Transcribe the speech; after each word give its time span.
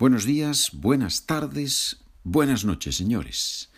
Buenos 0.00 0.24
días, 0.24 0.70
buenas 0.72 1.26
tardes, 1.26 1.98
buenas 2.24 2.64
noches, 2.64 2.96
señores. 2.96 3.68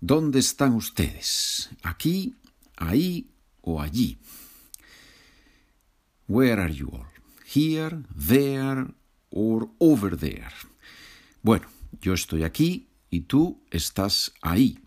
¿Dónde 0.00 0.38
están 0.38 0.72
ustedes? 0.72 1.68
¿Aquí, 1.82 2.36
ahí 2.74 3.28
o 3.60 3.82
allí? 3.82 4.16
Where 6.26 6.62
are 6.62 6.74
you 6.74 6.88
all? 6.88 7.04
Here, 7.54 7.98
there 8.16 8.94
or 9.28 9.68
over 9.78 10.16
there? 10.16 10.54
Bueno, 11.42 11.66
yo 12.00 12.14
estoy 12.14 12.44
aquí 12.44 12.88
y 13.10 13.20
tú 13.20 13.62
estás 13.70 14.32
ahí. 14.40 14.78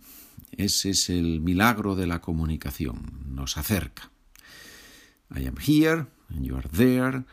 Ese 0.50 0.90
es 0.90 1.12
el 1.12 1.42
milagro 1.42 1.96
de 1.96 2.08
la 2.08 2.22
comunicación, 2.22 3.36
nos 3.36 3.58
acerca. 3.58 4.10
I 5.30 5.46
am 5.46 5.58
here 5.58 6.08
and 6.30 6.44
you 6.44 6.58
are 6.58 6.68
there 6.70 7.24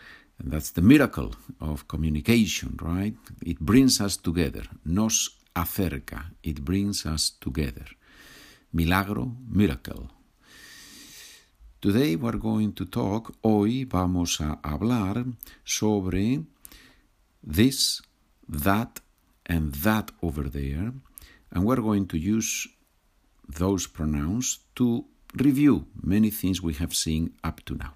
And 0.42 0.50
that's 0.50 0.70
the 0.70 0.82
miracle 0.82 1.32
of 1.60 1.86
communication, 1.86 2.76
right? 2.82 3.14
It 3.46 3.60
brings 3.60 4.00
us 4.00 4.16
together. 4.16 4.64
Nos 4.84 5.30
acerca. 5.54 6.32
It 6.42 6.64
brings 6.64 7.06
us 7.06 7.30
together. 7.40 7.86
Milagro, 8.72 9.36
miracle. 9.48 10.10
Today 11.80 12.16
we're 12.16 12.38
going 12.38 12.72
to 12.74 12.84
talk, 12.86 13.34
hoy 13.42 13.84
vamos 13.84 14.40
a 14.40 14.58
hablar 14.64 15.24
sobre 15.64 16.44
this, 17.42 18.02
that, 18.48 19.00
and 19.46 19.74
that 19.76 20.10
over 20.22 20.48
there. 20.48 20.92
And 21.52 21.64
we're 21.64 21.82
going 21.82 22.06
to 22.08 22.18
use 22.18 22.66
those 23.48 23.86
pronouns 23.86 24.60
to 24.76 25.04
review 25.34 25.86
many 26.02 26.30
things 26.30 26.62
we 26.62 26.74
have 26.74 26.94
seen 26.94 27.34
up 27.44 27.64
to 27.66 27.74
now. 27.74 27.94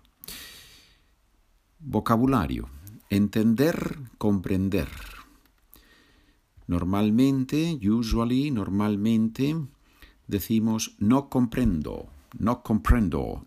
Vocabulario. 1.78 2.68
Entender, 3.10 3.98
comprender. 4.18 4.88
Normalmente, 6.66 7.78
usually, 7.80 8.50
normalmente, 8.50 9.54
decimos 10.26 10.96
no 10.98 11.28
comprendo, 11.28 12.10
no 12.38 12.62
comprendo. 12.62 13.46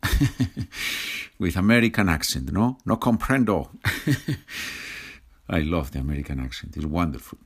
With 1.39 1.57
American 1.57 2.09
accent, 2.09 2.51
¿no? 2.51 2.77
No 2.85 2.99
comprendo. 2.99 3.71
I 5.49 5.63
love 5.63 5.91
the 5.91 5.99
American 5.99 6.39
accent, 6.39 6.77
it's 6.77 6.85
wonderful. 6.85 7.39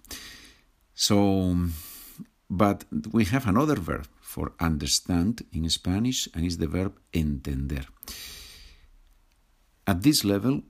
So, 0.94 1.56
but 2.50 2.86
we 3.12 3.26
have 3.26 3.48
another 3.48 3.80
verb 3.80 4.08
for 4.22 4.54
understand 4.60 5.46
in 5.52 5.70
Spanish, 5.70 6.28
and 6.34 6.46
it's 6.46 6.58
the 6.58 6.68
verb 6.68 7.00
entender. 7.14 7.86
At 9.88 10.02
this 10.02 10.24
level, 10.24 10.64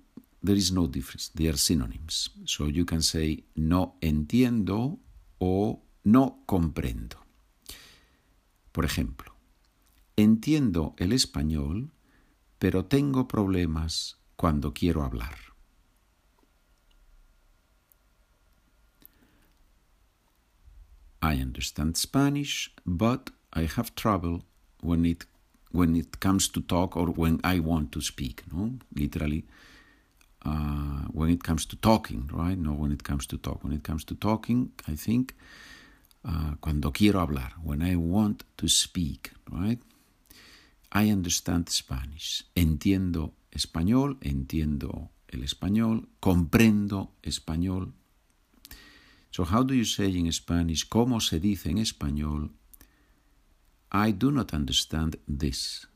there 0.44 0.58
is 0.58 0.72
no 0.72 0.88
difference. 0.88 1.30
They 1.34 1.48
are 1.48 1.58
synonyms. 1.58 2.30
So 2.46 2.68
you 2.68 2.86
can 2.86 3.02
say 3.02 3.46
no 3.56 3.96
entiendo 4.02 5.00
o 5.40 5.82
no 6.04 6.44
comprendo. 6.46 7.18
Por 8.72 8.86
ejemplo, 8.86 9.36
entiendo 10.18 10.96
el 10.98 11.14
español, 11.14 11.92
pero 12.60 12.86
tengo 12.86 13.28
problemas 13.28 14.18
cuando 14.36 14.74
quiero 14.74 15.04
hablar. 15.04 15.36
I 21.22 21.42
understand 21.42 21.96
Spanish, 21.96 22.74
but 22.86 23.32
I 23.54 23.66
have 23.78 23.96
trouble 23.96 24.44
when 24.82 25.06
it 25.06 25.26
when 25.72 25.96
it 25.96 26.20
comes 26.20 26.50
to 26.50 26.62
talk 26.62 26.98
or 26.98 27.12
when 27.12 27.40
I 27.44 27.60
want 27.60 27.92
to 27.94 28.02
speak, 28.02 28.44
no? 28.52 28.78
Literally 28.94 29.46
uh, 30.46 31.08
when 31.12 31.30
it 31.30 31.44
comes 31.44 31.66
to 31.68 31.76
talking, 31.76 32.30
right? 32.34 32.58
No, 32.58 32.74
when 32.74 32.92
it 32.92 33.04
comes 33.04 33.26
to 33.28 33.38
talk. 33.38 33.64
When 33.64 33.74
it 33.74 33.84
comes 33.84 34.04
to 34.06 34.16
talking, 34.16 34.72
I 34.88 34.96
think 34.96 35.36
uh, 36.26 36.56
cuando 36.62 36.92
quiero 36.92 37.20
hablar, 37.20 37.54
when 37.64 37.82
I 37.82 37.96
want 37.96 38.44
to 38.58 38.68
speak, 38.68 39.32
right? 39.52 39.80
I 40.92 41.10
understand 41.10 41.70
Spanish. 41.70 42.44
Entiendo 42.56 43.34
español, 43.52 44.18
entiendo 44.22 45.10
el 45.28 45.44
español, 45.44 46.08
comprendo 46.20 47.12
español. 47.24 47.94
So, 49.32 49.46
how 49.46 49.64
do 49.64 49.74
you 49.74 49.86
say 49.86 50.16
in 50.16 50.32
Spanish? 50.32 50.88
¿Cómo 50.88 51.20
se 51.20 51.40
dice 51.40 51.72
en 51.72 51.80
español? 51.80 52.52
I 53.92 54.12
do 54.12 54.32
not 54.32 54.54
understand 54.54 55.18
this. 55.28 55.88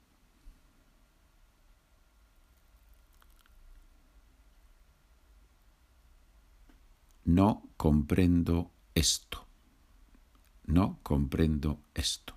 No 7.28 7.70
comprendo 7.78 8.72
esto. 8.96 9.46
No 10.66 11.00
comprendo 11.04 11.80
esto. 11.94 12.34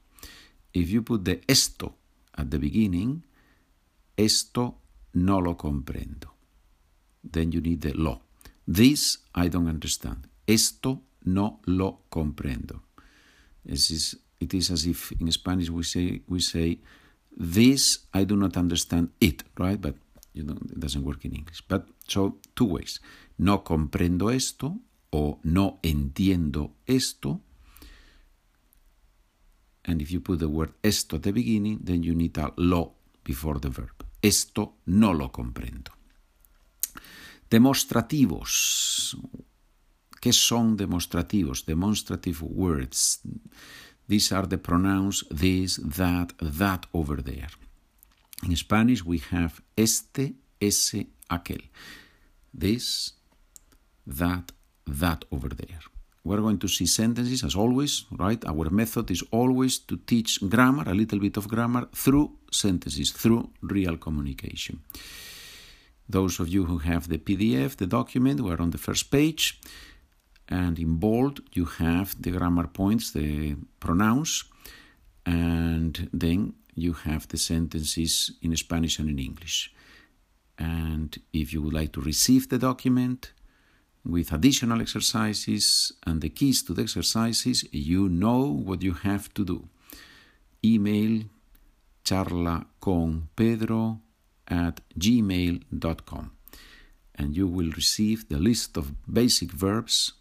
If 0.73 0.91
you 0.91 1.03
put 1.03 1.25
the 1.25 1.41
esto 1.49 1.97
at 2.37 2.51
the 2.51 2.59
beginning, 2.59 3.25
esto 4.17 4.79
no 5.15 5.39
lo 5.39 5.57
comprendo. 5.57 6.35
Then 7.23 7.53
you 7.53 7.61
need 7.61 7.81
the 7.81 7.95
lo. 7.95 8.23
This 8.67 9.19
I 9.35 9.49
don't 9.49 9.69
understand. 9.69 10.29
Esto 10.47 11.03
no 11.25 11.61
lo 11.67 12.03
comprendo. 12.11 12.83
It 13.65 13.91
is, 13.91 14.17
it 14.39 14.55
is 14.55 14.71
as 14.71 14.87
if 14.87 15.13
in 15.13 15.31
Spanish 15.33 15.71
we 15.71 15.83
say 15.83 16.23
we 16.27 16.41
say 16.41 16.79
this 17.37 18.07
I 18.13 18.25
do 18.25 18.37
not 18.37 18.57
understand 18.57 19.11
it, 19.21 19.45
right? 19.59 19.81
But 19.81 19.95
you 20.33 20.43
know 20.43 20.57
it 20.71 20.79
doesn't 20.79 21.05
work 21.05 21.25
in 21.25 21.35
English. 21.35 21.63
But 21.69 21.87
so 22.07 22.39
two 22.55 22.67
ways 22.67 23.01
no 23.39 23.65
comprendo 23.65 24.31
esto 24.31 24.79
o 25.11 25.41
no 25.43 25.79
entiendo 25.83 26.77
esto. 26.87 27.41
And 29.85 30.03
if 30.03 30.11
you 30.13 30.21
put 30.21 30.39
the 30.39 30.49
word 30.49 30.75
esto 30.83 31.17
at 31.17 31.23
the 31.23 31.33
beginning, 31.33 31.81
then 31.83 32.03
you 32.03 32.15
need 32.15 32.37
a 32.39 32.53
lo 32.57 32.95
before 33.25 33.59
the 33.59 33.71
verb. 33.71 34.05
Esto 34.23 34.77
no 34.87 35.13
lo 35.13 35.31
comprendo. 35.33 35.93
Demostrativos. 37.49 39.17
¿Qué 40.21 40.33
son 40.33 40.77
demostrativos? 40.77 41.65
Demonstrative 41.65 42.43
words. 42.43 43.23
These 44.07 44.33
are 44.33 44.47
the 44.47 44.59
pronouns 44.59 45.25
this, 45.31 45.77
that, 45.77 46.35
that 46.41 46.87
over 46.93 47.23
there. 47.23 47.49
In 48.45 48.57
Spanish 48.57 49.05
we 49.05 49.19
have 49.31 49.61
este, 49.77 50.35
ese, 50.61 51.07
aquel. 51.29 51.63
This, 52.53 53.13
that, 54.07 54.53
that 54.87 55.25
over 55.31 55.49
there. 55.49 55.81
We're 56.23 56.41
going 56.41 56.59
to 56.59 56.69
see 56.69 56.87
sentences 56.87 57.45
as 57.45 57.55
always, 57.55 58.05
right? 58.11 58.45
Our 58.45 58.69
method 58.71 59.11
is 59.11 59.23
always 59.31 59.79
to 59.79 59.97
teach 59.97 60.39
grammar, 60.49 60.85
a 60.87 60.95
little 60.95 61.19
bit 61.19 61.37
of 61.39 61.49
grammar, 61.49 61.89
through 61.95 62.33
sentences, 62.53 63.11
through 63.11 63.51
real 63.63 63.97
communication. 63.97 64.81
Those 66.09 66.41
of 66.41 66.49
you 66.49 66.65
who 66.65 66.79
have 66.79 67.09
the 67.09 67.19
PDF, 67.19 67.77
the 67.77 67.87
document, 67.87 68.41
we're 68.41 68.61
on 68.61 68.71
the 68.71 68.79
first 68.79 69.11
page, 69.11 69.61
and 70.49 70.79
in 70.79 70.97
bold 70.97 71.41
you 71.53 71.65
have 71.65 72.21
the 72.21 72.33
grammar 72.33 72.67
points, 72.67 73.13
the 73.13 73.57
pronouns, 73.79 74.45
and 75.25 76.11
then 76.13 76.55
you 76.81 76.93
have 76.93 77.29
the 77.29 77.39
sentences 77.39 78.33
in 78.43 78.57
Spanish 78.57 78.99
and 78.99 79.09
in 79.09 79.19
English. 79.19 79.73
And 80.59 81.17
if 81.33 81.53
you 81.53 81.63
would 81.63 81.75
like 81.75 81.93
to 81.93 82.01
receive 82.01 82.49
the 82.49 82.59
document 82.59 83.33
with 84.05 84.33
additional 84.33 84.81
exercises 84.81 85.93
and 86.07 86.21
the 86.21 86.29
keys 86.29 86.63
to 86.65 86.75
the 86.75 86.83
exercises, 86.83 87.65
you 87.73 88.09
know 88.09 88.43
what 88.43 88.83
you 88.83 88.93
have 88.93 89.33
to 89.35 89.45
do. 89.45 89.69
Email 90.65 91.25
charla 92.05 92.67
con 92.81 93.29
pedro 93.37 94.01
at 94.49 94.81
gmail.com 94.99 96.31
and 97.15 97.37
you 97.37 97.47
will 97.47 97.71
receive 97.73 98.29
the 98.29 98.39
list 98.39 98.77
of 98.77 98.93
basic 99.07 99.53
verbs 99.53 100.15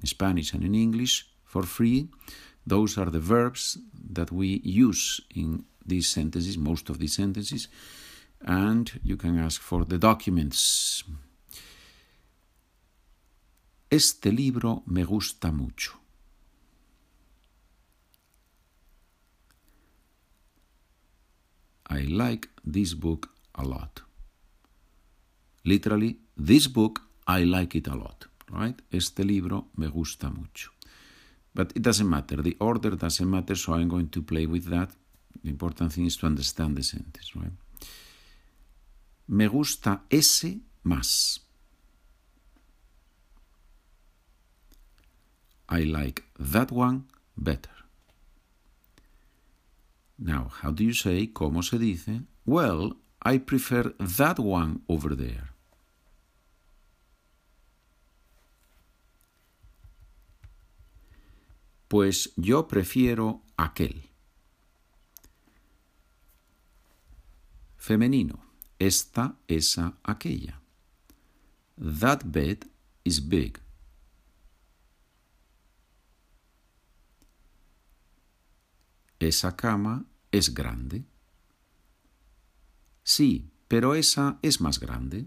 in 0.00 0.06
Spanish 0.06 0.52
and 0.54 0.64
in 0.64 0.74
English 0.74 1.26
for 1.44 1.62
free. 1.62 2.08
Those 2.66 2.98
are 2.98 3.10
the 3.10 3.20
verbs 3.20 3.78
that 4.10 4.32
we 4.32 4.60
use 4.64 5.20
in 5.34 5.64
these 5.88 6.08
sentences, 6.08 6.56
most 6.56 6.90
of 6.90 6.98
these 6.98 7.14
sentences 7.14 7.68
and 8.40 9.00
you 9.02 9.16
can 9.16 9.38
ask 9.38 9.60
for 9.60 9.84
the 9.84 9.98
documents. 9.98 11.04
Este 13.90 14.26
libro 14.26 14.82
me 14.86 15.04
gusta 15.04 15.50
mucho. 15.50 15.98
I 21.90 22.02
like 22.02 22.48
this 22.64 22.94
book 22.94 23.30
a 23.54 23.64
lot. 23.64 24.02
Literally, 25.64 26.18
this 26.36 26.66
book, 26.66 27.00
I 27.26 27.44
like 27.44 27.74
it 27.74 27.88
a 27.88 27.94
lot, 27.94 28.26
right? 28.50 28.80
Este 28.92 29.20
libro 29.20 29.68
me 29.76 29.88
gusta 29.88 30.30
mucho. 30.30 30.70
But 31.54 31.72
it 31.74 31.82
doesn't 31.82 32.08
matter. 32.08 32.36
The 32.42 32.56
order 32.60 32.90
doesn't 32.90 33.28
matter, 33.28 33.54
so 33.54 33.72
I'm 33.72 33.88
going 33.88 34.10
to 34.10 34.22
play 34.22 34.46
with 34.46 34.66
that. 34.66 34.90
The 35.42 35.50
important 35.50 35.92
thing 35.92 36.06
is 36.06 36.16
to 36.18 36.26
understand 36.26 36.76
the 36.76 36.82
sentence, 36.82 37.34
right? 37.36 37.52
Me 39.28 39.46
gusta 39.46 40.02
ese 40.10 40.60
más. 40.84 41.40
I 45.68 45.84
like 45.84 46.24
that 46.38 46.72
one 46.72 47.04
better. 47.36 47.70
Now, 50.18 50.50
how 50.62 50.72
do 50.72 50.82
you 50.82 50.94
say, 50.94 51.28
¿cómo 51.32 51.62
se 51.62 51.78
dice? 51.78 52.22
Well, 52.44 52.96
I 53.22 53.38
prefer 53.38 53.94
that 53.98 54.38
one 54.38 54.80
over 54.88 55.14
there. 55.14 55.50
Pues 61.88 62.32
yo 62.36 62.66
prefiero 62.66 63.42
aquel. 63.56 64.08
Femenino. 67.78 68.38
Esta, 68.78 69.36
esa, 69.48 69.96
aquella. 70.02 70.60
That 71.76 72.30
bed 72.30 72.66
is 73.04 73.20
big. 73.20 73.60
Esa 79.20 79.56
cama 79.56 80.04
es 80.30 80.52
grande. 80.52 81.04
Sí, 83.02 83.50
pero 83.68 83.94
esa 83.94 84.38
es 84.42 84.60
más 84.60 84.78
grande. 84.78 85.26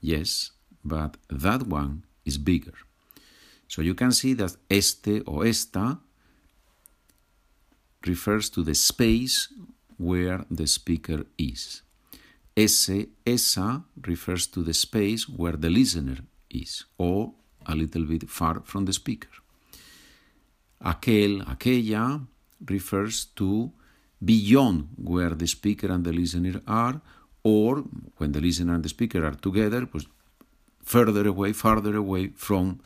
Yes, 0.00 0.52
but 0.84 1.16
that 1.28 1.66
one 1.66 2.04
is 2.24 2.38
bigger. 2.38 2.74
So 3.66 3.82
you 3.82 3.94
can 3.94 4.12
see 4.12 4.34
that 4.34 4.56
este 4.68 5.22
o 5.26 5.42
esta 5.42 6.00
refers 8.06 8.50
to 8.50 8.62
the 8.62 8.74
space 8.74 9.52
where 9.96 10.44
the 10.50 10.66
speaker 10.66 11.24
is. 11.36 11.82
Ese, 12.56 13.06
esa 13.26 13.82
refers 14.06 14.46
to 14.48 14.62
the 14.62 14.74
space 14.74 15.28
where 15.28 15.56
the 15.56 15.70
listener 15.70 16.18
is, 16.50 16.84
or 16.96 17.32
a 17.66 17.74
little 17.74 18.04
bit 18.04 18.28
far 18.28 18.60
from 18.64 18.84
the 18.84 18.92
speaker. 18.92 19.28
Aquel, 20.84 21.44
aquella 21.46 22.26
refers 22.66 23.26
to 23.36 23.70
beyond 24.24 24.88
where 24.96 25.30
the 25.30 25.46
speaker 25.46 25.92
and 25.92 26.04
the 26.04 26.12
listener 26.12 26.60
are, 26.66 27.00
or 27.44 27.84
when 28.16 28.32
the 28.32 28.40
listener 28.40 28.74
and 28.74 28.84
the 28.84 28.88
speaker 28.88 29.24
are 29.24 29.34
together, 29.34 29.86
pues 29.86 30.06
further 30.82 31.28
away, 31.28 31.52
farther 31.52 31.96
away 31.96 32.28
from 32.34 32.80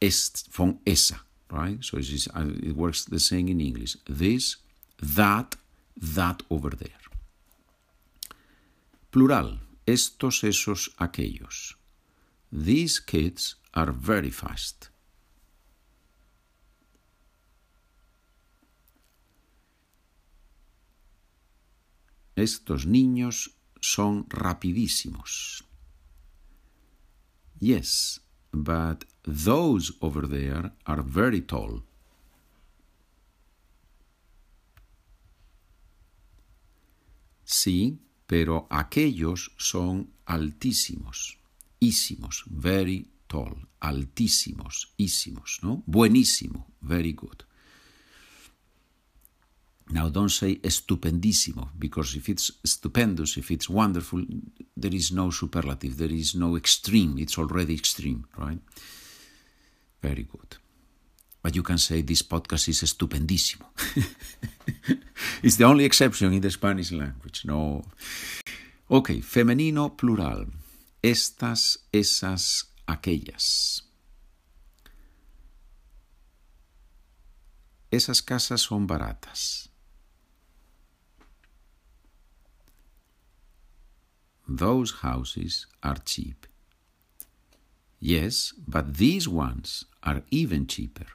est, 0.00 0.48
from 0.50 0.78
esa, 0.86 1.20
right? 1.50 1.78
So 1.82 1.98
is, 1.98 2.28
uh, 2.34 2.44
it 2.62 2.76
works 2.76 3.04
the 3.04 3.20
same 3.20 3.48
in 3.48 3.60
English. 3.60 3.96
This, 4.06 4.56
that, 5.00 5.56
that 5.96 6.42
over 6.50 6.70
there. 6.70 7.02
Plural, 9.10 9.58
estos, 9.86 10.44
esos, 10.44 10.90
aquellos. 10.98 11.74
These 12.52 13.00
kids 13.00 13.56
are 13.74 13.92
very 13.92 14.30
fast. 14.30 14.90
Estos 22.36 22.84
niños 22.84 23.50
son 23.80 24.26
rapidísimos. 24.28 25.64
Yes, 27.58 28.20
but 28.52 29.06
those 29.26 29.92
over 30.00 30.26
there 30.26 30.70
are 30.86 31.02
very 31.02 31.40
tall. 31.40 31.82
Sí, 37.44 37.98
pero 38.26 38.66
aquellos 38.70 39.52
son 39.56 40.10
altísimos, 40.26 41.38
ísimos, 41.80 42.44
very 42.46 43.08
tall, 43.28 43.68
altísimos, 43.80 44.92
ísimos, 44.96 45.60
¿no? 45.62 45.82
Buenísimo, 45.86 46.66
very 46.80 47.12
good. 47.12 47.44
Now, 49.88 50.08
don't 50.08 50.30
say 50.30 50.58
estupendísimo, 50.62 51.70
because 51.78 52.16
if 52.16 52.28
it's 52.28 52.50
stupendous, 52.64 53.36
if 53.36 53.52
it's 53.52 53.68
wonderful, 53.68 54.24
there 54.76 54.94
is 54.94 55.12
no 55.12 55.30
superlative, 55.30 55.96
there 55.96 56.12
is 56.12 56.34
no 56.34 56.56
extreme, 56.56 57.18
it's 57.18 57.38
already 57.38 57.74
extreme, 57.74 58.26
right? 58.36 58.58
Very 60.02 60.24
good. 60.24 60.56
But 61.42 61.54
you 61.54 61.62
can 61.62 61.78
say 61.78 62.02
this 62.02 62.22
podcast 62.22 62.68
is 62.68 62.82
estupendísimo. 62.82 63.66
it's 65.42 65.56
the 65.56 65.64
only 65.64 65.84
exception 65.84 66.32
in 66.32 66.40
the 66.40 66.50
Spanish 66.50 66.90
language, 66.90 67.44
no. 67.44 67.84
Ok, 68.88 69.22
femenino 69.22 69.96
plural. 69.96 70.46
Estas, 71.02 71.86
esas, 71.92 72.74
aquellas. 72.86 73.84
Esas 77.90 78.22
casas 78.22 78.62
son 78.62 78.86
baratas. 78.86 79.68
Those 84.48 84.94
houses 85.02 85.66
are 85.82 85.98
cheap. 86.04 86.46
Yes, 88.00 88.54
but 88.66 88.96
these 88.98 89.26
ones 89.28 89.86
are 90.02 90.22
even 90.30 90.66
cheaper. 90.66 91.06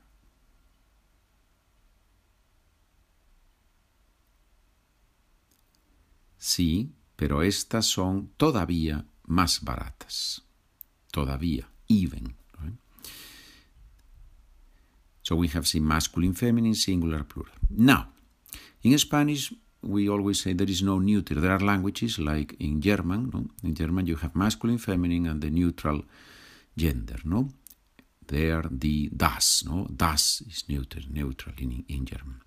Sí, 6.38 6.90
pero 7.16 7.44
estas 7.44 7.86
son 7.86 8.32
todavía 8.38 9.06
más 9.28 9.62
baratas. 9.62 10.42
Todavía, 11.12 11.70
even. 11.88 12.34
Right? 12.60 12.74
So 15.22 15.36
we 15.36 15.48
have 15.50 15.68
seen 15.68 15.86
masculine, 15.86 16.34
feminine, 16.34 16.74
singular, 16.74 17.24
plural. 17.24 17.54
Now, 17.70 18.10
in 18.82 18.98
Spanish, 18.98 19.54
we 19.84 20.10
always 20.10 20.42
say 20.42 20.54
there 20.54 20.70
is 20.70 20.82
no 20.82 21.00
neuter. 21.00 21.36
There 21.40 21.52
are 21.52 21.60
languages 21.64 22.18
like 22.18 22.56
in 22.60 22.82
German. 22.82 23.30
No? 23.32 23.46
In 23.64 23.76
German, 23.76 24.08
you 24.08 24.16
have 24.16 24.36
masculine, 24.36 24.80
feminine, 24.80 25.28
and 25.28 25.42
the 25.42 25.52
neutral 25.52 26.04
gender. 26.78 27.18
No, 27.24 27.50
there 28.28 28.64
the 28.70 29.10
das. 29.16 29.64
No, 29.66 29.88
das 29.96 30.42
is 30.48 30.64
neuter, 30.68 31.02
neutral 31.10 31.56
in 31.58 31.84
in 31.88 32.06
German. 32.06 32.42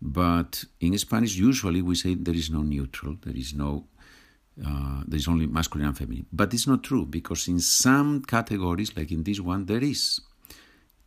But 0.00 0.64
in 0.80 0.96
Spanish, 0.98 1.36
usually 1.36 1.82
we 1.82 1.94
say 1.94 2.14
there 2.14 2.34
is 2.34 2.50
no 2.50 2.62
neutral. 2.62 3.16
There 3.22 3.36
is 3.36 3.54
no. 3.54 3.86
Uh, 4.58 5.02
there 5.06 5.18
is 5.18 5.28
only 5.28 5.46
masculine 5.46 5.88
and 5.88 5.98
feminine. 5.98 6.26
But 6.32 6.54
it's 6.54 6.66
not 6.66 6.82
true 6.82 7.04
because 7.04 7.46
in 7.46 7.60
some 7.60 8.22
categories, 8.22 8.96
like 8.96 9.12
in 9.12 9.22
this 9.22 9.38
one, 9.38 9.66
there 9.66 9.84
is 9.84 10.20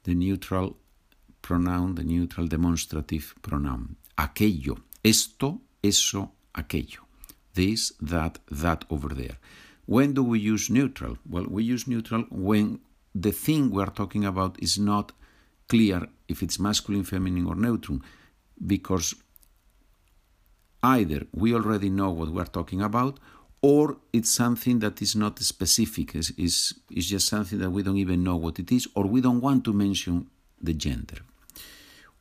the 0.03 0.13
neutral 0.13 0.77
pronoun, 1.41 1.95
the 1.95 2.03
neutral 2.03 2.45
demonstrative 2.45 3.33
pronoun. 3.41 3.95
Aquello 4.19 4.77
esto, 5.03 5.61
eso, 5.81 6.31
aquello. 6.53 7.07
This, 7.53 7.93
that, 8.01 8.39
that 8.51 8.85
over 8.89 9.09
there. 9.09 9.37
When 9.95 10.13
do 10.13 10.23
we 10.23 10.37
use 10.37 10.69
neutral? 10.69 11.17
Well, 11.27 11.47
we 11.49 11.63
use 11.63 11.87
neutral 11.87 12.25
when 12.29 12.79
the 13.15 13.31
thing 13.31 13.71
we 13.71 13.81
are 13.81 13.89
talking 13.89 14.23
about 14.23 14.61
is 14.61 14.77
not 14.77 15.13
clear 15.67 16.07
if 16.27 16.43
it's 16.43 16.59
masculine, 16.59 17.03
feminine, 17.03 17.47
or 17.47 17.55
neutral, 17.55 17.99
because 18.73 19.15
either 20.83 21.25
we 21.33 21.55
already 21.55 21.89
know 21.89 22.11
what 22.11 22.29
we 22.29 22.39
are 22.39 22.53
talking 22.59 22.83
about, 22.83 23.19
or 23.63 23.97
it's 24.13 24.29
something 24.29 24.77
that 24.77 25.01
is 25.01 25.15
not 25.15 25.39
specific, 25.39 26.15
is 26.15 26.29
is 26.37 26.75
is 26.91 27.09
just 27.09 27.27
something 27.27 27.57
that 27.57 27.71
we 27.71 27.81
don't 27.81 27.97
even 27.97 28.23
know 28.23 28.35
what 28.35 28.59
it 28.59 28.71
is, 28.71 28.87
or 28.93 29.05
we 29.07 29.21
don't 29.21 29.41
want 29.41 29.63
to 29.63 29.73
mention 29.73 30.27
the 30.61 30.75
gender, 30.75 31.21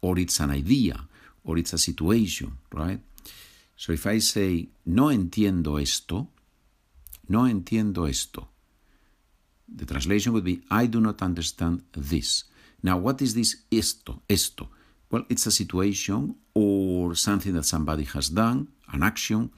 or 0.01 0.19
it's 0.19 0.41
an 0.41 0.53
idea, 0.53 0.97
or 1.45 1.59
it's 1.59 1.75
a 1.75 1.79
situation, 1.79 2.51
right? 2.73 3.01
So 3.77 3.93
if 3.93 4.07
I 4.07 4.21
say, 4.21 4.69
no 4.87 5.09
entiendo 5.11 5.79
esto, 5.79 6.29
no 7.29 7.47
entiendo 7.47 8.09
esto, 8.09 8.49
the 9.69 9.85
translation 9.85 10.33
would 10.33 10.45
be, 10.45 10.63
I 10.71 10.87
do 10.87 11.01
not 11.01 11.23
understand 11.23 11.83
this. 11.93 12.45
Now, 12.83 12.97
what 12.97 13.21
is 13.21 13.35
this 13.35 13.57
esto, 13.71 14.23
esto? 14.29 14.69
Well, 15.11 15.25
it's 15.29 15.47
a 15.47 15.51
situation 15.51 16.35
or 16.55 17.15
something 17.15 17.53
that 17.55 17.65
somebody 17.65 18.05
has 18.05 18.29
done, 18.29 18.69
an 18.93 19.03
action. 19.03 19.51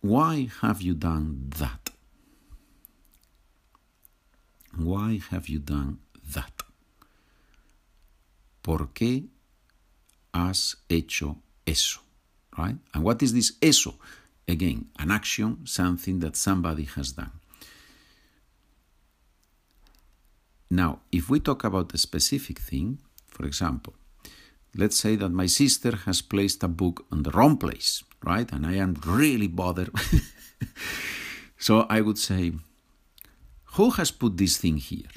Why 0.00 0.48
have 0.60 0.82
you 0.82 0.94
done 0.94 1.50
that? 1.58 1.90
Why 4.76 5.20
have 5.30 5.48
you 5.48 5.58
done 5.58 5.98
that? 6.32 6.62
¿Por 8.62 8.88
qué 8.94 9.26
has 10.32 10.76
hecho 10.88 11.36
eso? 11.66 12.00
Right? 12.56 12.76
And 12.94 13.04
what 13.04 13.22
is 13.22 13.32
this 13.32 13.52
eso? 13.60 13.94
Again, 14.48 14.86
an 14.98 15.10
action, 15.10 15.66
something 15.66 16.20
that 16.20 16.36
somebody 16.36 16.84
has 16.84 17.12
done. 17.12 17.32
Now, 20.70 21.00
if 21.10 21.28
we 21.28 21.38
talk 21.38 21.64
about 21.64 21.94
a 21.94 21.98
specific 21.98 22.58
thing, 22.58 22.98
for 23.26 23.44
example, 23.46 23.94
let's 24.74 24.96
say 24.96 25.16
that 25.16 25.28
my 25.28 25.46
sister 25.46 25.96
has 26.06 26.22
placed 26.22 26.62
a 26.62 26.68
book 26.68 27.06
on 27.12 27.22
the 27.22 27.30
wrong 27.30 27.56
place, 27.56 28.02
right? 28.24 28.50
And 28.52 28.66
I 28.66 28.74
am 28.74 28.96
really 29.04 29.48
bothered 29.48 29.90
So 31.62 31.86
I 31.88 32.00
would 32.00 32.18
say, 32.18 32.54
who 33.74 33.90
has 33.90 34.10
put 34.10 34.36
this 34.36 34.56
thing 34.56 34.78
here? 34.78 35.12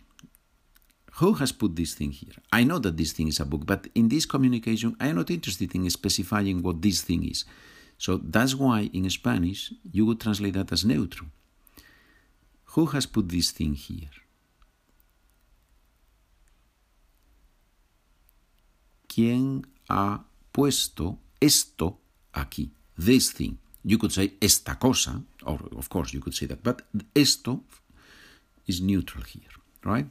Who 1.13 1.33
has 1.33 1.51
put 1.51 1.75
this 1.75 1.95
thing 1.95 2.11
here? 2.11 2.35
I 2.53 2.63
know 2.63 2.77
that 2.77 2.97
this 2.97 3.13
thing 3.13 3.29
is 3.29 3.39
a 3.39 3.45
book, 3.45 3.65
but 3.65 3.87
in 3.95 4.09
this 4.09 4.27
communication, 4.27 4.95
I 4.99 5.07
am 5.07 5.15
not 5.15 5.31
interested 5.31 5.73
in 5.73 5.89
specifying 5.89 6.61
what 6.61 6.83
this 6.83 7.01
thing 7.01 7.27
is. 7.27 7.45
So 7.97 8.17
that's 8.17 8.55
why 8.55 8.89
in 8.93 9.09
Spanish 9.09 9.73
you 9.91 10.05
would 10.05 10.19
translate 10.19 10.53
that 10.53 10.71
as 10.71 10.85
neutral. 10.85 11.29
Who 12.75 12.87
has 12.87 13.05
put 13.05 13.29
this 13.29 13.51
thing 13.51 13.73
here? 13.73 14.09
¿Quién 19.07 19.65
ha 19.89 20.25
puesto 20.51 21.19
esto 21.39 21.99
aquí? 22.33 22.69
This 22.97 23.31
thing. 23.31 23.57
You 23.83 23.97
could 23.97 24.11
say 24.11 24.33
esta 24.41 24.75
cosa, 24.75 25.23
or 25.45 25.59
of 25.77 25.87
course 25.89 26.11
you 26.11 26.19
could 26.19 26.33
say 26.33 26.47
that, 26.47 26.63
but 26.63 26.81
esto 27.15 27.63
is 28.67 28.81
neutral 28.81 29.23
here, 29.23 29.53
right? 29.85 30.07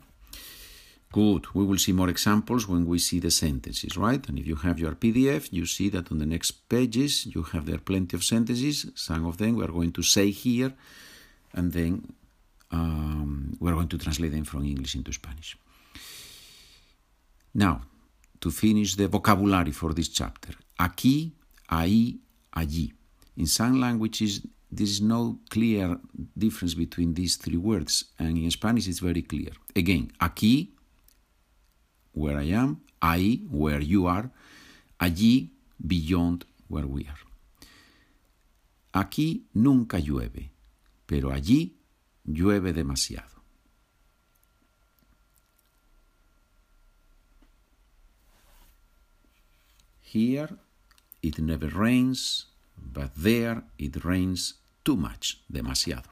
Good. 1.14 1.46
We 1.54 1.64
will 1.64 1.78
see 1.78 1.92
more 1.92 2.08
examples 2.08 2.66
when 2.66 2.86
we 2.86 2.98
see 2.98 3.20
the 3.20 3.30
sentences, 3.30 3.96
right? 3.96 4.28
And 4.28 4.36
if 4.36 4.48
you 4.48 4.56
have 4.56 4.80
your 4.80 4.96
PDF, 4.96 5.52
you 5.52 5.64
see 5.64 5.88
that 5.90 6.10
on 6.10 6.18
the 6.18 6.26
next 6.26 6.50
pages 6.68 7.24
you 7.24 7.44
have 7.52 7.66
there 7.66 7.78
plenty 7.78 8.16
of 8.16 8.24
sentences. 8.24 8.90
Some 8.96 9.24
of 9.24 9.38
them 9.38 9.54
we 9.54 9.62
are 9.62 9.70
going 9.78 9.92
to 9.92 10.02
say 10.02 10.30
here, 10.30 10.72
and 11.52 11.72
then 11.72 12.12
um, 12.72 13.56
we 13.60 13.70
are 13.70 13.74
going 13.74 13.86
to 13.94 13.98
translate 13.98 14.32
them 14.32 14.42
from 14.42 14.64
English 14.64 14.96
into 14.96 15.12
Spanish. 15.12 15.56
Now, 17.54 17.82
to 18.40 18.50
finish 18.50 18.96
the 18.96 19.06
vocabulary 19.06 19.70
for 19.70 19.94
this 19.94 20.08
chapter. 20.08 20.54
Aquí, 20.80 21.30
ahí, 21.70 22.18
allí. 22.56 22.92
In 23.36 23.46
some 23.46 23.80
languages, 23.80 24.40
there 24.68 24.82
is 24.82 25.00
no 25.00 25.38
clear 25.48 25.96
difference 26.36 26.74
between 26.74 27.14
these 27.14 27.36
three 27.36 27.56
words, 27.56 28.06
and 28.18 28.36
in 28.36 28.50
Spanish 28.50 28.88
it's 28.88 28.98
very 28.98 29.22
clear. 29.22 29.52
Again, 29.76 30.10
aquí, 30.20 30.73
where 32.14 32.38
I 32.38 32.52
am, 32.52 32.80
ahí, 33.00 33.46
where 33.50 33.82
you 33.82 34.06
are, 34.06 34.30
allí, 34.98 35.50
beyond 35.78 36.46
where 36.68 36.86
we 36.86 37.06
are. 37.06 37.18
Aquí 38.92 39.46
nunca 39.52 39.98
llueve, 39.98 40.52
pero 41.06 41.32
allí 41.32 41.76
llueve 42.24 42.72
demasiado. 42.72 43.42
Here 50.00 50.56
it 51.22 51.40
never 51.40 51.68
rains, 51.68 52.46
but 52.76 53.10
there 53.16 53.64
it 53.78 54.04
rains 54.04 54.60
too 54.84 54.96
much, 54.96 55.42
demasiado. 55.48 56.08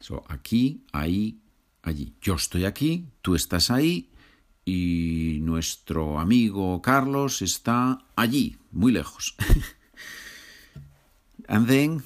So, 0.00 0.24
aquí, 0.28 0.84
ahí, 0.92 1.38
allí. 1.82 2.14
Yo 2.22 2.36
estoy 2.36 2.64
aquí, 2.64 3.10
tú 3.20 3.34
estás 3.34 3.70
ahí 3.70 4.10
y 4.64 5.40
nuestro 5.42 6.18
amigo 6.18 6.80
Carlos 6.80 7.42
está 7.42 7.98
allí, 8.16 8.56
muy 8.72 8.92
lejos. 8.92 9.36
and 11.48 11.68
then 11.68 12.02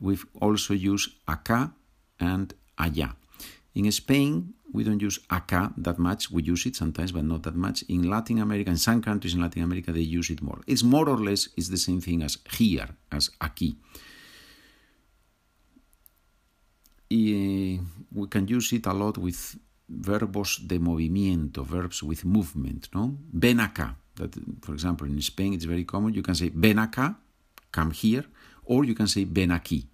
we 0.00 0.18
also 0.40 0.74
use 0.74 1.08
acá 1.26 1.72
and 2.18 2.54
allá. 2.76 3.16
In 3.74 3.86
Spain, 3.86 4.54
we 4.72 4.84
don't 4.84 5.00
use 5.00 5.20
acá 5.30 5.72
that 5.76 5.98
much. 5.98 6.30
We 6.30 6.42
use 6.42 6.66
it 6.66 6.76
sometimes, 6.76 7.12
but 7.12 7.24
not 7.24 7.42
that 7.44 7.54
much. 7.54 7.82
In 7.88 8.08
Latin 8.08 8.40
America, 8.40 8.70
in 8.70 8.76
some 8.76 9.00
countries 9.00 9.34
in 9.34 9.40
Latin 9.40 9.62
America, 9.62 9.92
they 9.92 10.00
use 10.00 10.30
it 10.30 10.42
more. 10.42 10.60
It's 10.66 10.82
more 10.82 11.08
or 11.08 11.18
less 11.18 11.48
it's 11.56 11.68
the 11.68 11.76
same 11.76 12.00
thing 12.00 12.22
as 12.22 12.38
here, 12.58 12.88
as 13.10 13.30
aquí. 13.40 13.76
Y, 17.10 17.32
eh, 17.32 17.80
we 18.12 18.28
can 18.28 18.46
use 18.46 18.72
it 18.74 18.86
a 18.86 18.92
lot 18.92 19.16
with 19.16 19.56
verbos 19.88 20.66
de 20.66 20.78
movimiento, 20.78 21.64
verbs 21.64 22.02
with 22.02 22.24
movement, 22.24 22.88
no? 22.94 23.18
Ven 23.32 23.60
acá. 23.60 23.96
That, 24.16 24.36
for 24.60 24.74
example, 24.74 25.06
in 25.06 25.20
Spain, 25.22 25.54
it's 25.54 25.64
very 25.64 25.84
common. 25.84 26.12
You 26.14 26.22
can 26.22 26.34
say 26.34 26.50
ven 26.50 26.76
acá, 26.76 27.16
come 27.72 27.92
here, 27.92 28.24
or 28.64 28.84
you 28.84 28.94
can 28.94 29.06
say 29.06 29.24
ven 29.24 29.50
aquí. 29.50 29.86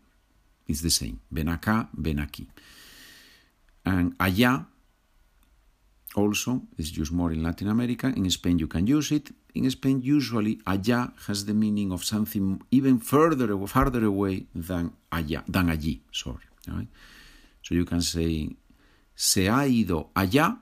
It's 0.66 0.80
the 0.80 0.90
same. 0.90 1.20
Ven 1.30 1.46
acá, 1.46 1.88
ven 1.94 2.18
aquí. 2.18 2.46
And 3.84 4.16
allá 4.18 4.66
also 6.16 6.62
is 6.78 6.96
used 6.96 7.12
more 7.12 7.32
in 7.32 7.42
Latin 7.42 7.68
America. 7.68 8.12
In 8.16 8.28
Spain, 8.30 8.58
you 8.58 8.66
can 8.66 8.86
use 8.86 9.12
it. 9.12 9.30
In 9.54 9.70
Spain, 9.70 10.00
usually 10.02 10.56
allá 10.66 11.12
has 11.26 11.44
the 11.44 11.54
meaning 11.54 11.92
of 11.92 12.02
something 12.02 12.62
even 12.70 12.98
further 12.98 13.56
farther 13.66 14.04
away 14.04 14.46
than 14.54 14.92
allá, 15.12 15.44
than 15.46 15.68
allí. 15.68 16.00
Sorry. 16.10 16.44
Right? 16.66 16.88
So 17.62 17.74
you 17.74 17.84
can 17.84 18.00
say 18.00 18.56
se 19.14 19.48
ha 19.48 19.66
ido 19.66 20.10
allá 20.14 20.58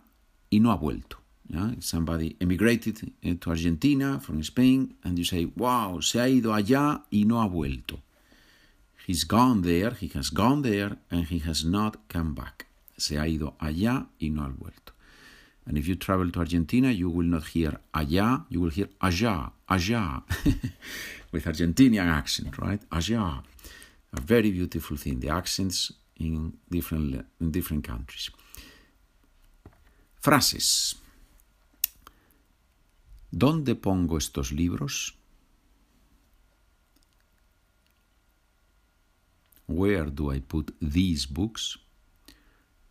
y 0.50 0.60
no 0.60 0.70
ha 0.70 0.76
vuelto. 0.76 1.18
Yeah? 1.48 1.74
Somebody 1.80 2.36
emigrated 2.40 3.12
eh, 3.22 3.34
to 3.40 3.50
Argentina 3.50 4.20
from 4.20 4.40
Spain, 4.40 4.96
and 5.04 5.18
you 5.18 5.24
say, 5.24 5.46
"Wow, 5.56 6.00
se 6.00 6.18
ha 6.18 6.28
ido 6.28 6.52
allá 6.52 7.04
y 7.10 7.24
no 7.24 7.40
ha 7.40 7.48
vuelto." 7.48 8.00
He's 9.06 9.24
gone 9.24 9.62
there, 9.62 9.94
he 9.94 10.08
has 10.14 10.30
gone 10.30 10.62
there, 10.62 10.98
and 11.10 11.26
he 11.26 11.40
has 11.40 11.64
not 11.64 12.08
come 12.08 12.34
back 12.34 12.66
se 13.02 13.18
ha 13.18 13.26
ido 13.26 13.56
allá 13.58 14.06
y 14.18 14.30
no 14.30 14.42
ha 14.42 14.48
vuelto. 14.48 14.92
And 15.66 15.78
if 15.78 15.86
you 15.86 15.94
travel 15.96 16.30
to 16.32 16.40
Argentina, 16.40 16.90
you 16.90 17.08
will 17.08 17.26
not 17.26 17.46
hear 17.48 17.80
allá, 17.94 18.46
you 18.48 18.60
will 18.60 18.70
hear 18.70 18.88
allá, 19.00 19.52
allá, 19.68 20.22
with 21.32 21.44
Argentinian 21.44 22.08
accent, 22.08 22.58
right? 22.58 22.80
Allá. 22.90 23.42
A 24.12 24.20
very 24.20 24.50
beautiful 24.50 24.96
thing, 24.96 25.20
the 25.20 25.30
accents 25.30 25.92
in 26.16 26.54
different, 26.70 27.24
in 27.40 27.50
different 27.50 27.84
countries. 27.84 28.30
Frases. 30.22 30.94
¿Dónde 33.32 33.74
pongo 33.74 34.18
estos 34.18 34.52
libros? 34.52 35.18
Where 39.66 40.12
do 40.12 40.32
I 40.32 40.38
put 40.38 40.76
these 40.80 41.26
books? 41.26 41.76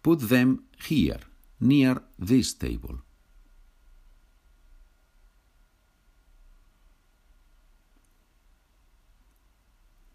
Put 0.01 0.27
them 0.27 0.65
here, 0.89 1.21
near 1.61 2.03
this 2.19 2.53
table. 2.53 2.97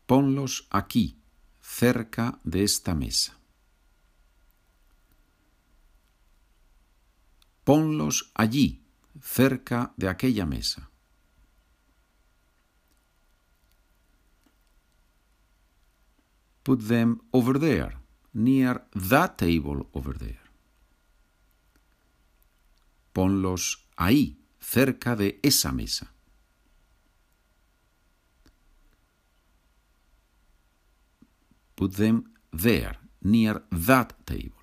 Ponlos 0.05 0.67
aquí, 0.69 1.17
cerca 1.63 2.39
de 2.45 2.63
esta 2.63 2.95
mesa. 2.95 3.36
Ponlos 7.67 8.31
allí, 8.37 8.87
cerca 9.21 9.93
de 9.97 10.09
aquella 10.09 10.47
mesa. 10.47 10.89
Put 16.63 16.87
them 16.87 17.23
over 17.33 17.59
there, 17.59 17.99
near 18.33 18.87
that 18.95 19.39
table 19.39 19.89
over 19.93 20.17
there. 20.17 20.39
Ponlos 23.13 23.89
ahí, 23.97 24.39
cerca 24.61 25.17
de 25.17 25.41
esa 25.43 25.73
mesa. 25.73 26.15
Put 31.75 31.97
them 31.97 32.33
there, 32.53 33.01
near 33.21 33.65
that 33.73 34.15
table. 34.25 34.56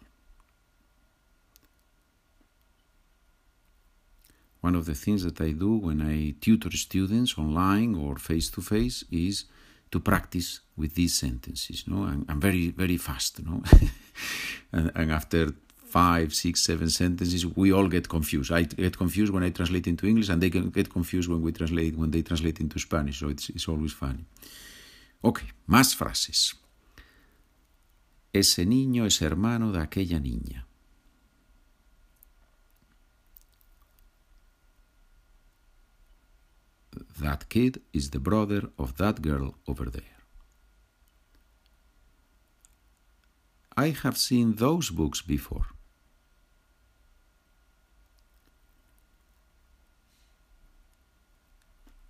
One 4.67 4.75
of 4.75 4.85
the 4.85 4.95
things 4.95 5.21
that 5.27 5.41
I 5.41 5.51
do 5.51 5.71
when 5.87 5.99
I 6.01 6.35
tutor 6.39 6.71
students 6.87 7.37
online 7.37 7.95
or 7.95 8.15
face 8.15 8.49
to 8.51 8.61
face 8.61 9.03
is 9.11 9.35
to 9.91 9.99
practice 9.99 10.61
with 10.77 10.95
these 10.95 11.13
sentences. 11.25 11.83
No, 11.85 11.97
I'm, 12.11 12.21
I'm 12.29 12.39
very 12.39 12.69
very 12.69 12.97
fast. 13.07 13.33
No, 13.45 13.55
and, 14.71 14.89
and, 14.95 15.11
after 15.11 15.41
five, 15.99 16.33
six, 16.33 16.53
seven 16.69 16.89
sentences, 16.89 17.45
we 17.45 17.73
all 17.73 17.89
get 17.89 18.07
confused. 18.07 18.53
I 18.53 18.63
get 18.63 18.97
confused 18.97 19.33
when 19.33 19.43
I 19.43 19.49
translate 19.49 19.87
into 19.87 20.07
English, 20.07 20.29
and 20.29 20.41
they 20.41 20.49
get 20.49 20.89
confused 20.97 21.27
when 21.29 21.41
we 21.41 21.51
translate 21.51 21.97
when 21.97 22.11
they 22.11 22.21
translate 22.21 22.61
into 22.61 22.79
Spanish. 22.79 23.19
So 23.19 23.27
it's 23.27 23.49
it's 23.49 23.67
always 23.67 23.93
funny. 24.03 24.23
Okay, 25.29 25.49
más 25.67 25.93
frases. 25.93 26.39
Ese 28.31 28.65
niño 28.65 29.05
es 29.05 29.21
hermano 29.21 29.73
de 29.73 29.79
aquella 29.79 30.19
niña. 30.19 30.65
That 37.19 37.49
kid 37.49 37.81
is 37.93 38.09
the 38.09 38.19
brother 38.19 38.69
of 38.77 38.97
that 38.97 39.21
girl 39.21 39.55
over 39.67 39.85
there. 39.85 40.19
I 43.75 43.89
have 43.89 44.17
seen 44.17 44.55
those 44.55 44.89
books 44.89 45.21
before. 45.21 45.67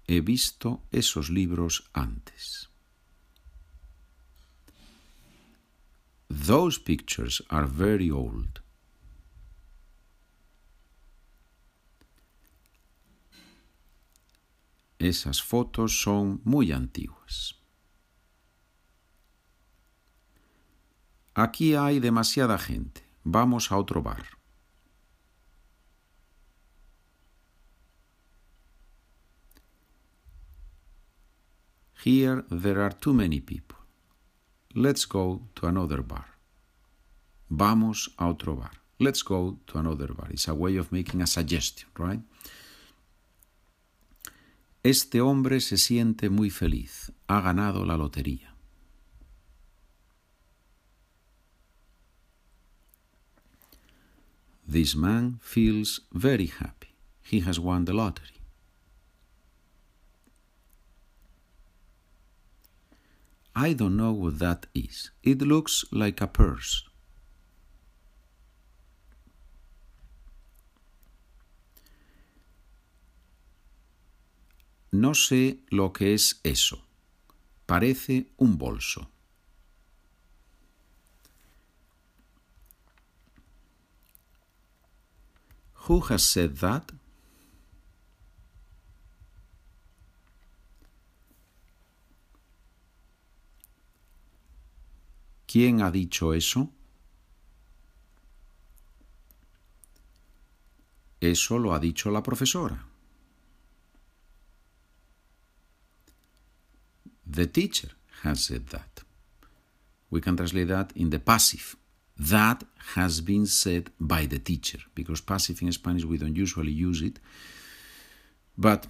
He 0.08 0.20
visto 0.20 0.82
esos 0.92 1.30
libros 1.30 1.82
antes. 1.96 2.68
those 6.48 6.78
pictures 6.78 7.42
are 7.50 7.66
very 7.66 8.10
old. 8.10 8.63
Esas 15.04 15.44
fotos 15.44 16.02
son 16.02 16.40
muy 16.46 16.72
antiguas. 16.72 17.60
Aquí 21.34 21.76
hay 21.76 22.00
demasiada 22.00 22.58
gente. 22.58 23.04
Vamos 23.26 23.70
a 23.74 23.78
otro 23.78 24.02
bar. 24.02 24.24
Here 32.06 32.44
there 32.50 32.82
are 32.82 32.96
too 32.96 33.14
many 33.14 33.42
people. 33.42 33.80
Let's 34.74 35.06
go 35.06 35.50
to 35.56 35.68
another 35.68 36.02
bar. 36.02 36.38
Vamos 37.50 38.14
a 38.18 38.28
otro 38.28 38.56
bar. 38.56 38.72
Let's 39.00 39.22
go 39.22 39.60
to 39.66 39.80
another 39.80 40.14
bar. 40.14 40.32
It's 40.32 40.48
a 40.48 40.54
way 40.54 40.78
of 40.78 40.94
making 40.94 41.22
a 41.22 41.28
suggestion, 41.28 41.90
right? 41.98 42.22
Este 44.84 45.22
hombre 45.22 45.62
se 45.62 45.78
siente 45.78 46.30
muy 46.30 46.50
feliz. 46.50 47.14
Ha 47.28 47.40
ganado 47.40 47.86
la 47.86 47.96
lotería. 47.96 48.54
This 54.68 54.94
man 54.94 55.40
feels 55.42 56.02
very 56.12 56.48
happy. 56.48 56.96
He 57.22 57.40
has 57.42 57.60
won 57.60 57.86
the 57.86 57.94
lottery. 57.94 58.42
I 63.56 63.74
don't 63.74 63.96
know 63.96 64.12
what 64.12 64.40
that 64.40 64.66
is. 64.74 65.12
It 65.22 65.42
looks 65.42 65.86
like 65.92 66.22
a 66.22 66.28
purse. 66.28 66.84
No 74.94 75.16
sé 75.16 75.60
lo 75.70 75.92
que 75.92 76.14
es 76.14 76.40
eso. 76.44 76.86
Parece 77.66 78.28
un 78.38 78.60
bolso. 78.60 79.10
Who 85.88 86.00
has 86.10 86.22
said 86.22 86.60
that? 86.60 86.92
¿Quién 95.48 95.82
ha 95.82 95.90
dicho 95.90 96.36
eso? 96.36 96.72
Eso 101.20 101.58
lo 101.58 101.74
ha 101.74 101.80
dicho 101.80 102.12
la 102.12 102.22
profesora. 102.22 102.93
The 107.34 107.48
teacher 107.48 107.90
has 108.22 108.46
said 108.46 108.68
that. 108.68 109.02
We 110.12 110.22
can 110.22 110.38
translate 110.38 110.68
that 110.68 110.92
in 110.96 111.10
the 111.10 111.20
passive. 111.20 111.76
That 112.20 112.64
has 112.96 113.22
been 113.22 113.48
said 113.48 113.90
by 114.00 114.28
the 114.28 114.38
teacher, 114.38 114.80
because 114.94 115.20
passive 115.22 115.60
in 115.64 115.72
Spanish 115.72 116.06
we 116.06 116.18
don't 116.18 116.36
usually 116.36 116.72
use 116.72 117.02
it. 117.02 117.18
But 118.56 118.86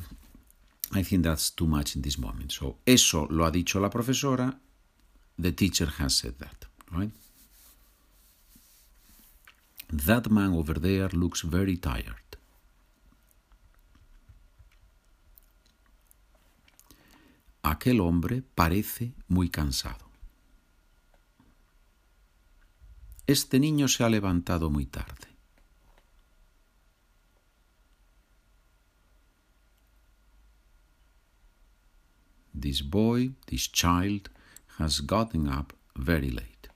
I 0.91 1.03
think 1.03 1.23
that's 1.23 1.51
too 1.51 1.67
much 1.67 1.95
in 1.95 2.01
this 2.01 2.17
moment. 2.17 2.51
So, 2.51 2.75
eso 2.85 3.27
lo 3.29 3.45
ha 3.45 3.49
dicho 3.49 3.79
la 3.79 3.89
profesora, 3.89 4.53
the 5.39 5.51
teacher 5.53 5.89
has 5.99 6.17
said 6.17 6.37
that, 6.39 6.65
right? 6.91 7.11
That 9.89 10.29
man 10.29 10.51
over 10.53 10.73
there 10.73 11.07
looks 11.13 11.41
very 11.41 11.77
tired. 11.77 12.22
Aquel 17.63 18.01
hombre 18.01 18.41
parece 18.41 19.15
muy 19.29 19.49
cansado. 19.49 20.11
Este 23.25 23.57
niño 23.57 23.87
se 23.87 24.03
ha 24.03 24.09
levantado 24.09 24.69
muy 24.69 24.85
tarde. 24.85 25.29
This 32.53 32.83
boy, 32.83 33.35
this 33.45 33.71
child, 33.71 34.29
has 34.77 34.99
gotten 34.99 35.47
up 35.47 35.73
very 35.95 36.29
late. 36.29 36.69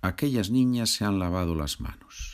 Aquellas 0.00 0.50
niñas 0.50 0.90
se 0.90 1.04
han 1.04 1.18
lavado 1.18 1.54
las 1.54 1.78
manos. 1.78 2.31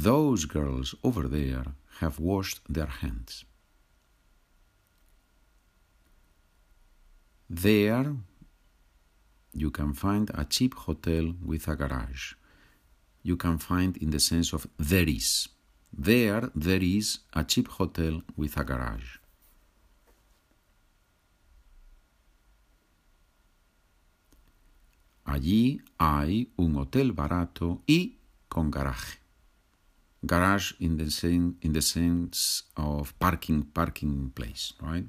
Those 0.00 0.44
girls 0.44 0.94
over 1.02 1.26
there 1.26 1.64
have 1.98 2.20
washed 2.20 2.60
their 2.68 2.86
hands. 2.86 3.44
There 7.50 8.14
you 9.52 9.72
can 9.72 9.94
find 9.94 10.30
a 10.34 10.44
cheap 10.44 10.74
hotel 10.74 11.34
with 11.44 11.66
a 11.66 11.74
garage. 11.74 12.34
You 13.24 13.36
can 13.36 13.58
find 13.58 13.96
in 13.96 14.10
the 14.10 14.20
sense 14.20 14.52
of 14.52 14.68
there 14.78 15.08
is. 15.08 15.48
There, 15.92 16.48
there 16.54 16.82
is 16.82 17.18
a 17.32 17.42
cheap 17.42 17.66
hotel 17.66 18.22
with 18.36 18.56
a 18.56 18.62
garage. 18.62 19.18
Allí 25.24 25.80
hay 25.98 26.50
un 26.56 26.76
hotel 26.76 27.10
barato 27.12 27.82
y 27.88 28.18
con 28.48 28.70
garaje. 28.70 29.27
Garage 30.26 30.72
in 30.80 30.96
the 30.96 31.10
same 31.10 31.56
in 31.62 31.72
the 31.72 31.82
sense 31.82 32.64
of 32.76 33.18
parking 33.18 33.62
parking 33.62 34.32
place, 34.34 34.72
right? 34.82 35.06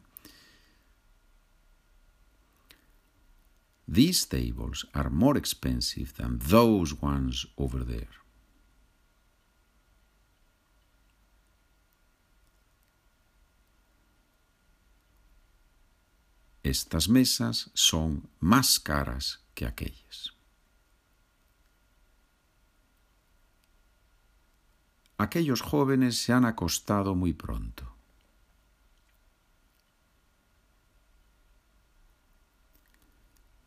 These 3.87 4.25
tables 4.25 4.85
are 4.93 5.09
more 5.09 5.35
expensive 5.35 6.13
than 6.15 6.37
those 6.37 6.93
ones 7.01 7.47
over 7.57 7.83
there. 7.83 8.19
Estas 16.63 17.09
mesas 17.09 17.71
son 17.73 18.29
más 18.39 18.79
caras 18.79 19.39
que 19.55 19.65
aquellas. 19.65 20.38
Aquellos 25.19 25.61
jóvenes 25.61 26.17
se 26.17 26.31
han 26.31 26.45
acostado 26.45 27.13
muy 27.13 27.33
pronto. 27.33 27.83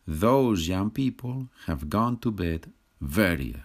Those 0.07 0.67
young 0.67 0.91
people 0.91 1.49
have 1.67 1.91
gone 1.91 2.17
to 2.21 2.33
bed 2.33 2.73
very 3.01 3.51
early. 3.51 3.65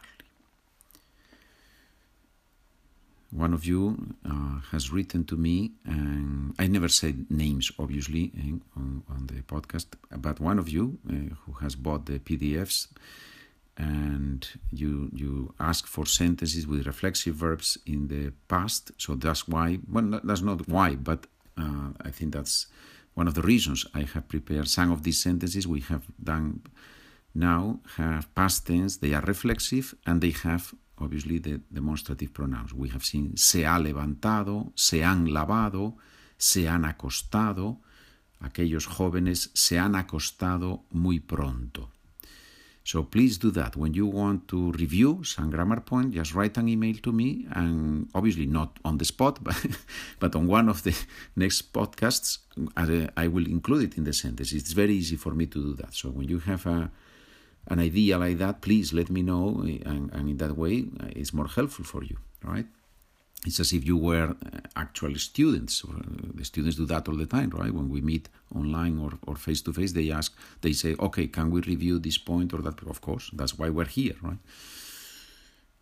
One 3.32 3.54
of 3.54 3.66
you 3.66 4.16
uh, 4.26 4.60
has 4.72 4.92
written 4.92 5.24
to 5.26 5.38
me, 5.38 5.72
and 5.86 6.56
I 6.60 6.68
never 6.68 6.90
said 6.90 7.28
names, 7.30 7.72
obviously, 7.80 8.32
eh, 8.38 8.52
on, 8.76 9.04
on, 9.10 9.28
the 9.28 9.42
podcast, 9.44 9.88
but 10.18 10.42
one 10.42 10.60
of 10.60 10.68
you 10.68 10.98
uh, 11.10 11.36
who 11.46 11.54
has 11.62 11.76
bought 11.76 12.06
the 12.06 12.20
PDFs 12.20 12.88
and 13.78 14.48
you 14.72 15.10
you 15.14 15.54
ask 15.60 15.86
for 15.88 16.06
sentences 16.06 16.66
with 16.66 16.88
reflexive 16.88 17.36
verbs 17.36 17.78
in 17.86 18.08
the 18.08 18.32
past. 18.48 18.92
So 18.98 19.16
that's 19.16 19.48
why. 19.48 19.80
Well, 19.90 20.20
that's 20.24 20.42
not 20.42 20.68
why, 20.68 20.96
but 20.96 21.28
uh, 21.58 21.90
I 22.02 22.12
think 22.12 22.34
that's 22.34 22.68
one 23.14 23.28
of 23.28 23.34
the 23.34 23.42
reasons 23.42 23.86
I 23.94 24.02
have 24.14 24.28
prepared 24.28 24.68
some 24.68 24.92
of 24.92 25.04
these 25.04 25.22
sentences 25.22 25.68
we 25.68 25.82
have 25.82 26.06
done 26.24 26.62
now 27.34 27.80
have 27.98 28.34
past 28.34 28.66
tense, 28.66 28.98
they 28.98 29.14
are 29.14 29.22
reflexive, 29.22 29.96
and 30.06 30.22
they 30.22 30.32
have 30.44 30.74
obviously 31.00 31.38
the 31.40 31.62
demonstrative 31.72 32.34
pronouns. 32.34 32.74
We 32.74 32.90
have 32.90 33.06
seen 33.06 33.38
se 33.38 33.66
ha 33.66 33.78
levantado, 33.80 34.72
se 34.76 35.04
han 35.04 35.32
lavado, 35.32 35.98
se 36.38 36.68
han 36.68 36.86
acostado. 36.86 37.82
Aquellos 38.40 38.86
jóvenes 38.86 39.50
se 39.54 39.80
han 39.80 39.96
acostado 39.96 40.84
muy 40.92 41.20
pronto. 41.20 41.92
So 42.88 43.04
please 43.04 43.38
do 43.38 43.52
that. 43.52 43.76
When 43.76 43.94
you 43.94 44.06
want 44.06 44.48
to 44.48 44.72
review 44.72 45.22
some 45.26 45.50
grammar 45.50 45.82
point, 45.82 46.14
just 46.14 46.34
write 46.34 46.56
an 46.58 46.70
email 46.70 46.96
to 47.04 47.12
me, 47.12 47.46
and 47.52 48.08
obviously 48.16 48.46
not 48.46 48.80
on 48.86 48.98
the 48.98 49.04
spot, 49.04 49.44
but, 49.48 49.58
but 50.22 50.34
on 50.38 50.48
one 50.48 50.70
of 50.70 50.84
the 50.84 50.96
next 51.36 51.74
podcasts, 51.74 52.38
I 53.18 53.28
will 53.28 53.46
include 53.46 53.84
it 53.92 53.98
in 53.98 54.06
the 54.06 54.14
sentence. 54.14 54.54
It's 54.54 54.72
very 54.72 54.94
easy 54.94 55.18
for 55.18 55.34
me 55.34 55.48
to 55.48 55.62
do 55.62 55.74
that. 55.82 55.96
So 55.96 56.08
when 56.12 56.30
you 56.30 56.40
have 56.40 56.66
a, 56.66 56.90
an 57.68 57.80
idea 57.80 58.18
like 58.18 58.38
that, 58.38 58.62
please 58.62 58.94
let 58.94 59.10
me 59.10 59.22
know, 59.22 59.66
eh, 59.68 59.80
and, 59.86 60.10
and 60.14 60.30
in 60.30 60.38
that 60.38 60.58
way, 60.58 60.86
eh, 61.02 61.10
it's 61.18 61.34
more 61.34 61.48
helpful 61.48 61.84
for 61.84 62.06
you, 62.06 62.18
right? 62.42 62.68
It's 63.46 63.60
as 63.60 63.72
if 63.72 63.86
you 63.86 63.98
were 63.98 64.32
uh, 64.32 64.60
actual 64.76 65.16
students. 65.16 65.84
Uh, 65.86 66.02
the 66.34 66.44
students 66.44 66.78
do 66.78 66.86
that 66.88 67.08
all 67.08 67.16
the 67.16 67.26
time, 67.26 67.52
right? 67.52 67.74
When 67.74 67.90
we 67.90 68.02
meet 68.02 68.30
online 68.54 69.00
or, 69.00 69.12
or 69.26 69.36
face 69.36 69.62
to 69.62 69.74
face, 69.74 69.94
they 69.94 70.12
ask, 70.12 70.36
they 70.62 70.74
say, 70.74 70.96
okay, 71.00 71.28
can 71.28 71.52
we 71.52 71.62
review 71.62 72.00
this 72.00 72.18
point 72.18 72.54
or 72.54 72.62
that? 72.62 72.82
Of 72.88 73.02
course, 73.02 73.30
that's 73.32 73.58
why 73.58 73.70
we're 73.70 73.86
here, 73.86 74.16
right? 74.22 74.40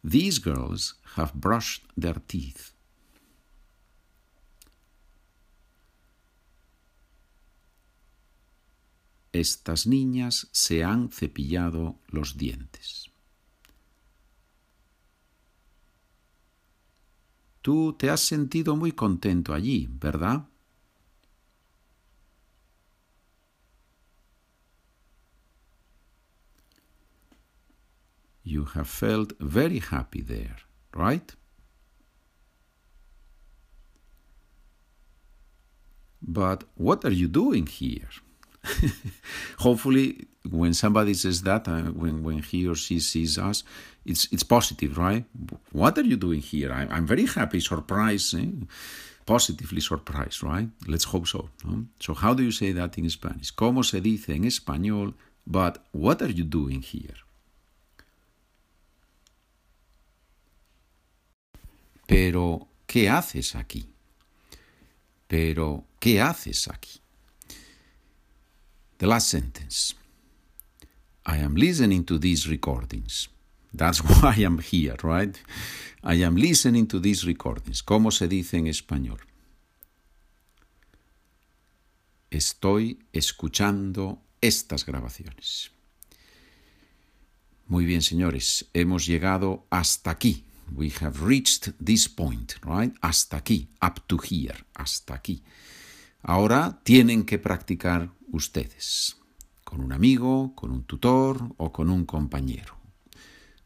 These 0.03 0.39
girls 0.39 0.95
have 1.15 1.33
brushed 1.33 1.83
their 1.97 2.21
teeth. 2.27 2.71
Estas 9.33 9.85
niñas 9.85 10.47
se 10.53 10.83
han 10.83 11.09
cepillado 11.09 11.97
los 12.11 12.37
dientes. 12.37 13.09
Tú 17.65 17.93
te 17.93 18.11
has 18.11 18.19
sentido 18.19 18.75
muy 18.75 18.91
contento 18.91 19.51
allí, 19.51 19.87
¿verdad? 19.89 20.47
You 28.43 28.67
have 28.75 28.87
felt 28.87 29.33
very 29.39 29.79
happy 29.79 30.21
there, 30.21 30.57
right? 30.93 31.35
But 36.21 36.65
what 36.75 37.03
are 37.03 37.15
you 37.15 37.27
doing 37.27 37.65
here? 37.65 38.24
Hopefully, 39.59 40.27
when 40.49 40.73
somebody 40.73 41.13
says 41.13 41.41
that, 41.43 41.67
uh, 41.67 41.81
when, 41.83 42.23
when 42.23 42.39
he 42.41 42.67
or 42.67 42.75
she 42.75 42.99
sees 42.99 43.37
us, 43.37 43.63
it's, 44.05 44.27
it's 44.31 44.43
positive, 44.43 44.97
right? 44.97 45.25
What 45.71 45.97
are 45.97 46.03
you 46.03 46.17
doing 46.17 46.41
here? 46.41 46.71
I, 46.71 46.87
I'm 46.89 47.07
very 47.07 47.25
happy, 47.25 47.59
surprised, 47.59 48.35
eh? 48.35 48.45
positively 49.25 49.81
surprised, 49.81 50.43
right? 50.43 50.69
Let's 50.87 51.05
hope 51.05 51.27
so. 51.27 51.49
No? 51.65 51.85
So, 51.99 52.13
how 52.13 52.33
do 52.33 52.43
you 52.43 52.51
say 52.51 52.71
that 52.73 52.97
in 52.97 53.09
Spanish? 53.09 53.53
¿Cómo 53.53 53.83
se 53.83 54.01
dice 54.01 54.29
en 54.29 54.45
español? 54.45 55.13
But 55.47 55.83
what 55.91 56.21
are 56.21 56.31
you 56.31 56.43
doing 56.43 56.81
here? 56.81 57.15
Pero, 62.07 62.67
¿qué 62.87 63.09
haces 63.09 63.55
aquí? 63.55 63.85
Pero, 65.27 65.85
¿qué 65.99 66.21
haces 66.21 66.67
aquí? 66.67 66.99
The 68.97 69.07
last 69.07 69.29
sentence. 69.29 69.93
I 71.25 71.37
am 71.37 71.55
listening 71.55 72.05
to 72.05 72.17
these 72.17 72.47
recordings. 72.47 73.27
That's 73.73 73.99
why 74.03 74.35
I'm 74.37 74.59
here, 74.59 74.95
right? 75.03 75.37
I 76.03 76.15
am 76.23 76.35
listening 76.35 76.87
to 76.87 76.99
these 76.99 77.25
recordings. 77.25 77.83
¿Cómo 77.83 78.11
se 78.11 78.27
dice 78.27 78.57
en 78.57 78.67
español? 78.67 79.19
Estoy 82.29 82.99
escuchando 83.11 84.21
estas 84.41 84.85
grabaciones. 84.85 85.71
Muy 87.67 87.85
bien, 87.85 88.01
señores, 88.01 88.65
hemos 88.73 89.07
llegado 89.07 89.65
hasta 89.71 90.11
aquí. 90.11 90.43
We 90.73 90.91
have 91.01 91.25
reached 91.25 91.73
this 91.83 92.07
point, 92.07 92.55
right? 92.63 92.93
Hasta 93.01 93.37
aquí, 93.37 93.67
up 93.81 94.01
to 94.07 94.17
here, 94.17 94.65
hasta 94.75 95.15
aquí. 95.15 95.43
Ahora 96.27 96.79
tienen 96.81 97.23
que 97.23 97.37
practicar 97.37 98.09
ustedes, 98.31 99.15
con 99.63 99.79
un 99.79 99.93
amigo, 99.93 100.55
con 100.55 100.71
un 100.71 100.83
tutor 100.83 101.53
o 101.57 101.71
con 101.71 101.91
un 101.91 102.05
compañero. 102.05 102.75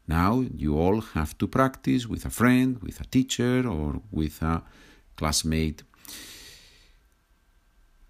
Now 0.06 0.42
you 0.42 0.76
all 0.78 1.02
have 1.14 1.34
to 1.38 1.48
practice 1.48 2.06
with 2.06 2.26
a 2.26 2.30
friend, 2.30 2.76
with 2.82 3.00
a 3.00 3.04
teacher 3.04 3.66
or 3.66 4.02
with 4.10 4.42
a 4.42 4.62
classmate. 5.14 5.84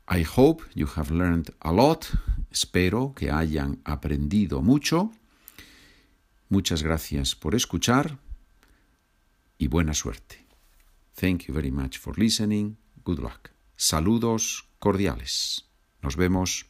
I 0.09 0.25
hope 0.25 0.65
you 0.75 0.89
have 0.97 1.13
learned 1.13 1.55
a 1.61 1.71
lot. 1.71 2.07
Espero 2.51 3.15
que 3.15 3.31
hayan 3.31 3.81
aprendido 3.85 4.63
mucho. 4.63 5.13
Muchas 6.49 6.83
gracias 6.83 7.37
por 7.37 7.55
escuchar 7.55 8.19
y 9.59 9.69
buena 9.69 9.95
suerte. 9.95 10.45
Thank 11.15 11.43
you 11.43 11.55
very 11.55 11.71
much 11.71 11.99
for 11.99 12.19
listening. 12.19 12.79
Good 13.05 13.21
luck. 13.21 13.60
Saludos 13.83 14.69
cordiales. 14.79 15.71
Nos 16.03 16.17
vemos 16.17 16.67